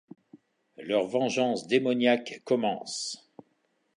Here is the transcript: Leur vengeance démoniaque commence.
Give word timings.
Leur 0.77 1.05
vengeance 1.05 1.67
démoniaque 1.67 2.41
commence. 2.43 3.31